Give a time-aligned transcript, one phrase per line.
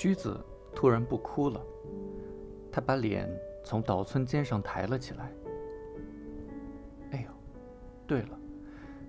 [0.00, 0.34] 驹子
[0.74, 1.60] 突然不哭了，
[2.72, 3.28] 他把脸
[3.62, 5.30] 从岛村肩上抬了起来。
[7.10, 7.30] 哎呦，
[8.06, 8.38] 对了，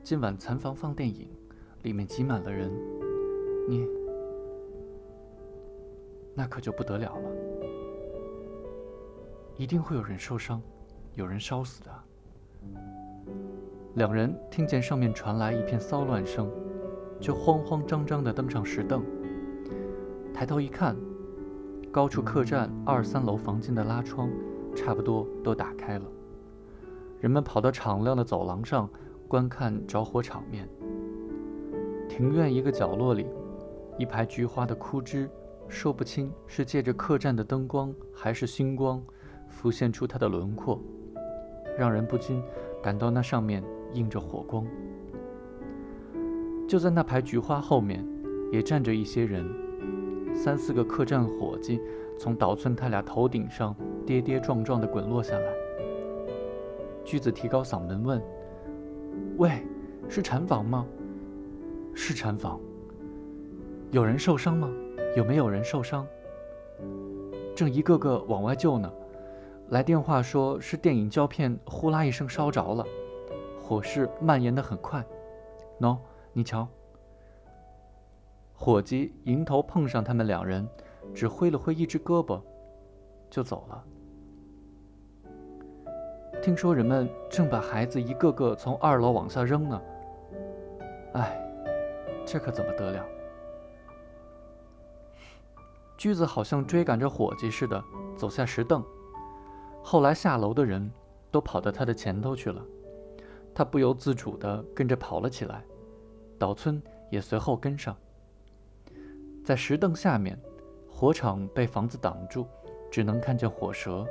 [0.03, 1.29] 今晚残房放电影，
[1.83, 2.69] 里面挤满了人，
[3.69, 3.88] 你
[6.35, 7.31] 那可就不得了了，
[9.55, 10.61] 一定会有人受伤，
[11.16, 11.89] 有人烧死的。
[13.95, 16.52] 两人听见上面传来一片骚乱声，
[17.17, 19.02] 就慌慌张张地登上石凳。
[20.41, 20.95] 抬头一看，
[21.91, 24.27] 高处客栈二三楼房间的拉窗
[24.76, 26.05] 差不多都打开了，
[27.20, 28.90] 人们跑到敞亮的走廊上
[29.27, 30.67] 观看着火场面。
[32.09, 33.27] 庭院一个角落里，
[34.00, 35.30] 一排菊花的枯枝，
[35.67, 39.00] 说不清是借着客栈的灯光还是星光，
[39.48, 40.81] 浮现出它的轮廓，
[41.78, 42.42] 让人不禁
[42.81, 43.64] 感到那上面。
[43.94, 44.66] 映着火光，
[46.67, 48.03] 就在那排菊花后面，
[48.52, 49.45] 也站着一些人，
[50.33, 51.79] 三四个客栈伙计
[52.17, 55.53] 从岛村他俩头顶上跌跌撞撞地滚落下来。
[57.03, 58.21] 驹子提高嗓门问
[59.37, 59.63] ：“喂，
[60.09, 60.85] 是产房吗？
[61.93, 62.59] 是产房。
[63.91, 64.69] 有人受伤吗？
[65.15, 66.07] 有没有人受伤？
[67.55, 68.91] 正一个个往外救呢。
[69.69, 72.85] 来电话说是电影胶片呼啦一声烧着了。”
[73.61, 75.02] 火势蔓延得很快，
[75.79, 75.97] 喏，
[76.33, 76.67] 你瞧。
[78.64, 80.70] 伙计迎头碰上他们两人，
[81.16, 82.40] 只挥了挥一只胳膊，
[83.28, 83.84] 就走了。
[86.44, 89.82] 听说人们正把孩子一个个从二楼往下扔呢。
[91.14, 91.42] 哎，
[92.23, 93.04] 这可怎么得了？
[95.98, 97.84] 驹子好像追赶着伙计似的
[98.16, 98.86] 走下石凳，
[99.82, 100.92] 后来下楼的人
[101.32, 102.64] 都跑到他的前头去了。
[103.55, 105.66] 他不由自主地跟着跑了起来，
[106.38, 106.80] 岛村
[107.10, 107.98] 也随后跟上。
[109.43, 110.39] 在石凳下面，
[110.89, 112.45] 火场被房子挡住，
[112.91, 114.05] 只能看见火舌，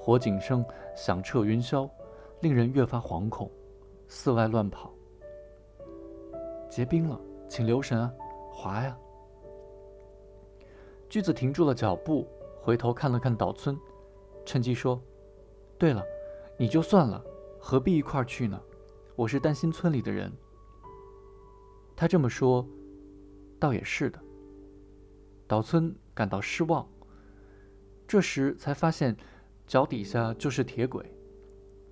[0.00, 0.64] 火警声
[0.96, 1.90] 响彻云霄，
[2.40, 3.50] 令人越发惶恐，
[4.06, 4.92] 四外乱跑。
[6.70, 8.12] 结冰了，请留神啊，
[8.52, 8.96] 滑呀！
[11.08, 12.26] 驹子停住了脚步，
[12.60, 13.78] 回头看了看岛村，
[14.44, 15.00] 趁机说
[15.78, 16.02] ：“对了，
[16.56, 17.22] 你就算了。”
[17.58, 18.60] 何必一块儿去呢？
[19.16, 20.30] 我是担心村里的人。
[21.96, 22.66] 他这么说，
[23.58, 24.20] 倒也是的。
[25.46, 26.86] 岛村感到失望，
[28.08, 29.14] 这时才发现
[29.66, 31.04] 脚底下就是铁轨，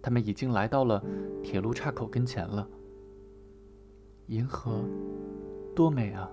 [0.00, 1.02] 他们已经来到了
[1.42, 2.66] 铁路岔口跟前了。
[4.28, 4.82] 银河，
[5.76, 6.30] 多美啊！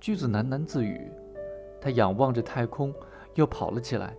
[0.00, 1.10] 驹子喃喃自语，
[1.80, 2.92] 他仰望着太空，
[3.34, 4.16] 又跑了起来。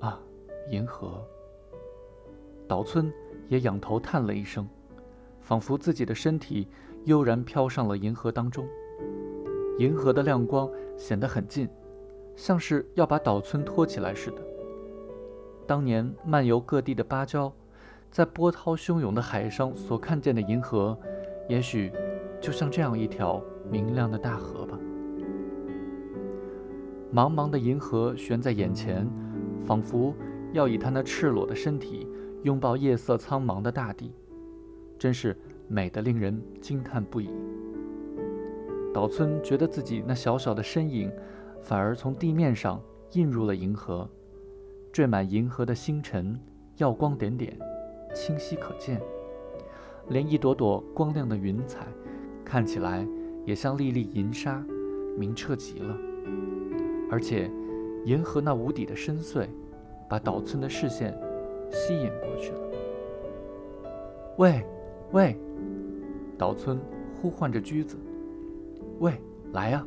[0.00, 0.20] 啊，
[0.70, 1.26] 银河。
[2.68, 3.12] 岛村
[3.48, 4.68] 也仰头叹了一声，
[5.40, 6.68] 仿佛自己的身体
[7.04, 8.68] 悠然飘上了银河当中。
[9.78, 11.68] 银河的亮光显得很近，
[12.36, 14.38] 像是要把岛村托起来似的。
[15.66, 17.52] 当年漫游各地的芭蕉，
[18.10, 20.98] 在波涛汹涌的海上所看见的银河，
[21.48, 21.92] 也许
[22.40, 24.78] 就像这样一条明亮的大河吧。
[27.12, 29.08] 茫茫的银河悬在眼前，
[29.64, 30.14] 仿佛
[30.52, 32.08] 要以他那赤裸的身体。
[32.42, 34.12] 拥抱夜色苍茫的大地，
[34.98, 37.30] 真是美得令人惊叹不已。
[38.92, 41.10] 岛村觉得自己那小小的身影，
[41.62, 42.80] 反而从地面上
[43.12, 44.08] 映入了银河，
[44.92, 46.38] 缀满银河的星辰，
[46.76, 47.58] 耀光点点，
[48.14, 49.00] 清晰可见，
[50.08, 51.86] 连一朵朵光亮的云彩，
[52.44, 53.06] 看起来
[53.46, 54.62] 也像粒粒银沙，
[55.18, 55.96] 明澈极了。
[57.10, 57.50] 而且，
[58.04, 59.48] 银河那无底的深邃，
[60.08, 61.16] 把岛村的视线。
[61.74, 62.58] 吸引过去了。
[64.36, 64.62] 喂，
[65.12, 65.34] 喂！
[66.36, 66.78] 岛村
[67.16, 67.96] 呼唤着驹子
[69.02, 69.20] ：“喂，
[69.52, 69.84] 来呀！”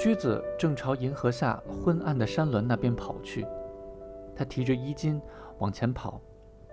[0.00, 3.46] 驹子正朝银河下昏暗的山峦那边跑去。
[4.34, 5.20] 他提着衣襟
[5.58, 6.18] 往前跑，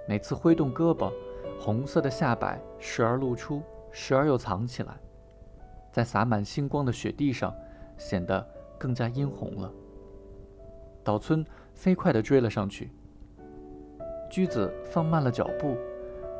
[0.07, 1.11] 每次挥动胳膊，
[1.59, 4.97] 红色的下摆时而露出，时而又藏起来，
[5.91, 7.53] 在洒满星光的雪地上
[7.97, 8.43] 显得
[8.79, 9.69] 更加殷红了。
[11.03, 12.91] 岛村飞快地追了上去。
[14.29, 15.75] 驹子放慢了脚步，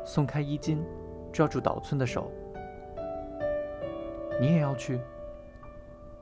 [0.06, 0.82] 松开衣襟，
[1.30, 2.32] 抓住岛村的手。
[4.42, 5.00] 你也要去？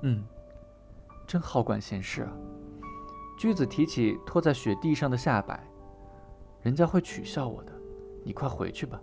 [0.02, 0.22] 嗯，
[1.26, 2.30] 真好管闲事啊。
[3.38, 5.66] 驹子提起拖在雪地上的下摆，
[6.60, 7.72] 人家会取笑我的。
[8.22, 9.00] 你快回去吧。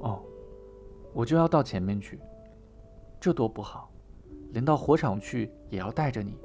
[0.00, 0.20] 哦，
[1.12, 2.18] 我就要到前面去，
[3.20, 3.88] 这多不好，
[4.50, 6.36] 连到火场去也要带着你，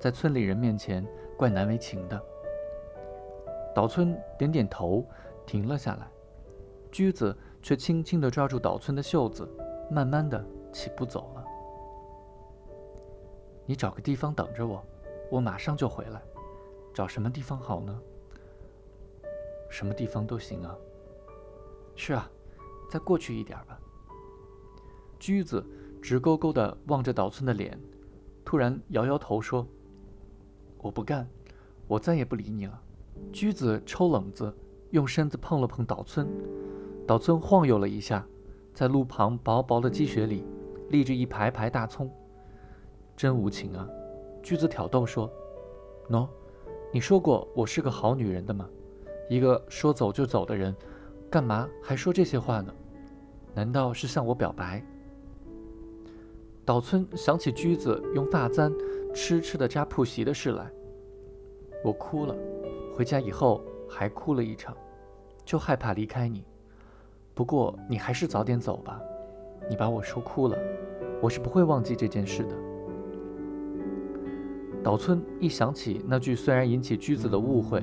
[0.00, 1.06] 在村里人面前
[1.36, 2.20] 怪难为情的。
[3.72, 5.06] 岛村点点头，
[5.46, 6.08] 停了下来。
[6.90, 9.48] 驹子却轻轻地抓住岛村的袖子，
[9.88, 10.44] 慢慢地
[10.76, 11.42] 起步走了。
[13.64, 14.84] 你找个地方等着我，
[15.30, 16.22] 我马上就回来。
[16.92, 17.98] 找什么地方好呢？
[19.70, 20.76] 什么地方都行啊。
[21.94, 22.30] 是啊，
[22.90, 23.80] 再过去一点吧。
[25.18, 25.64] 驹子
[26.02, 27.80] 直勾勾地望着岛村的脸，
[28.44, 29.66] 突然摇摇头说
[30.76, 31.26] ：“我不干，
[31.88, 32.78] 我再也不理你了。”
[33.32, 34.54] 驹子抽冷子，
[34.90, 36.28] 用身子碰了碰岛村，
[37.06, 38.26] 岛村晃悠了一下，
[38.74, 40.44] 在路旁薄薄的积雪里
[40.88, 42.10] 立着一排排大葱。
[43.16, 43.88] 真无情啊！
[44.42, 45.30] 驹子挑逗说
[46.10, 46.28] ：“喏，
[46.92, 48.68] 你说过我是个好女人的吗？
[49.28, 50.74] 一个说走就走的人，
[51.30, 52.72] 干嘛还说这些话呢？
[53.54, 54.84] 难道是向我表白？”
[56.64, 58.72] 岛村想起驹子用发簪
[59.14, 60.70] 痴痴地扎铺席的事来，
[61.82, 62.36] 我哭了。
[62.94, 64.76] 回家以后还哭了一场，
[65.44, 66.44] 就害怕离开你。
[67.34, 69.00] 不过你还是早点走吧，
[69.68, 70.56] 你把我说哭了，
[71.20, 72.54] 我是不会忘记这件事的。
[74.82, 77.82] 岛村一想起那句虽然引起驹子的误会，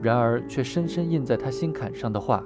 [0.00, 2.44] 然而却深深印在他心坎上的话，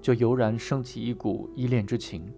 [0.00, 2.32] 就油然升起一股依恋之情。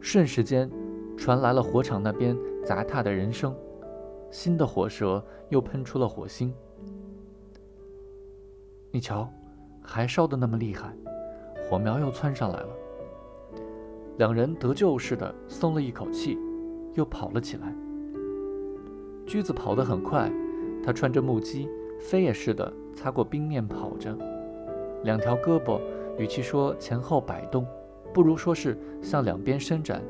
[0.00, 0.70] 瞬时间，
[1.16, 3.52] 传来了火场那边砸踏的人声，
[4.30, 6.54] 新的火舌又喷出了火星。
[8.92, 9.28] 你瞧，
[9.82, 10.94] 还烧得那么厉害，
[11.68, 12.68] 火苗又窜上来了。
[14.16, 16.38] 两人得救似的松了一口气，
[16.94, 17.74] 又跑了起来。
[19.26, 20.30] 驹子跑得很快，
[20.84, 21.68] 他穿着木屐，
[22.00, 24.16] 飞也似的擦过冰面跑着，
[25.02, 25.80] 两条胳膊
[26.18, 27.66] 与其说前后摆动，
[28.12, 30.02] 不如说是向两边伸展，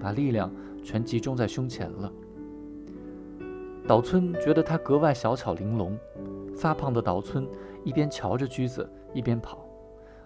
[0.00, 0.50] 把力量
[0.82, 2.10] 全集中在胸前了。
[3.86, 5.98] 岛村觉得他格外小巧玲珑，
[6.54, 7.46] 发胖的岛村
[7.84, 9.66] 一边瞧着驹子一边跑，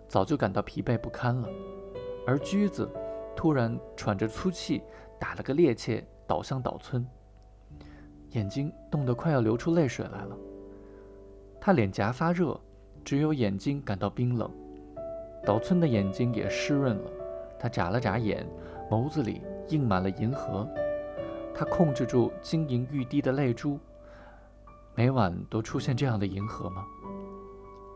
[0.06, 1.48] 早就感到疲惫不堪了，
[2.26, 2.88] 而驹子
[3.36, 4.82] 突然喘着粗气，
[5.18, 7.06] 打了个趔趄，倒向岛村。
[8.30, 10.36] 眼睛冻得快要流出泪水来了，
[11.60, 12.58] 他脸颊发热，
[13.04, 14.50] 只有眼睛感到冰冷。
[15.44, 17.10] 岛村的眼睛也湿润了，
[17.58, 18.46] 他眨了眨眼，
[18.90, 20.68] 眸子里映满了银河。
[21.54, 23.78] 他控制住晶莹欲滴的泪珠。
[24.96, 26.84] 每晚都出现这样的银河吗？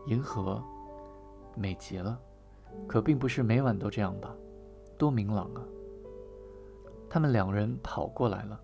[0.07, 0.63] 银河，
[1.55, 2.17] 美极了，
[2.87, 4.33] 可并不是每晚都这样吧？
[4.99, 5.63] 多明朗啊！
[7.09, 8.59] 他们两人跑过来了。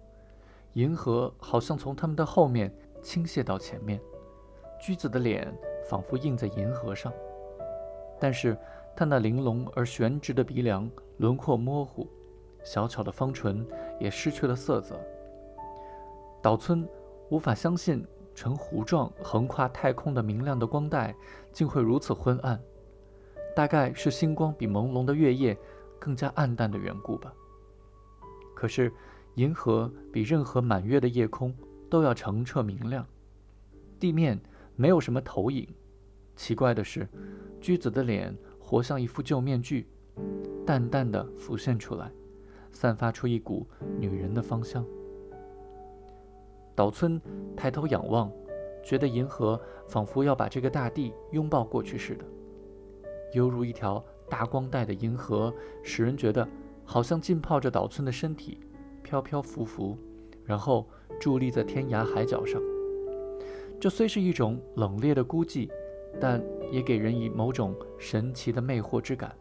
[0.73, 2.69] 银河好像从他们的后面
[3.01, 4.01] 倾泻到前面，
[4.77, 5.57] 驹子的脸
[5.89, 7.13] 仿佛映在银河上，
[8.19, 8.57] 但是
[8.97, 12.05] 他那玲珑而悬直的鼻梁轮廓模糊，
[12.65, 13.65] 小巧的方唇
[13.97, 14.99] 也失去了色泽。
[16.41, 16.85] 岛村
[17.29, 18.05] 无法相信
[18.35, 21.15] 呈弧状横跨太空的明亮的光带
[21.53, 22.61] 竟会如此昏暗，
[23.55, 25.57] 大概是星光比朦胧的月夜
[25.99, 27.33] 更加暗淡的缘故吧。
[28.55, 28.91] 可是。
[29.35, 31.53] 银河比任何满月的夜空
[31.89, 33.05] 都要澄澈明亮，
[33.99, 34.41] 地面
[34.77, 35.67] 没有什么投影。
[36.37, 37.05] 奇怪的是，
[37.59, 39.89] 驹子的脸活像一副旧面具，
[40.65, 42.09] 淡淡的浮现出来，
[42.71, 43.67] 散发出一股
[43.99, 44.85] 女人的芳香。
[46.73, 47.21] 岛村
[47.57, 48.31] 抬头仰望，
[48.81, 52.23] 觉得银河仿佛要把这个大地拥抱过去似的，
[53.33, 55.53] 犹如一条大光带的银河，
[55.83, 56.47] 使人觉得
[56.83, 58.59] 好像浸泡着岛村的身体。
[59.03, 59.95] 飘飘浮浮，
[60.43, 60.89] 然后
[61.21, 62.59] 伫立在天涯海角上。
[63.79, 65.69] 这虽是一种冷冽的孤寂，
[66.19, 69.35] 但也给人以某种神奇的魅惑之感。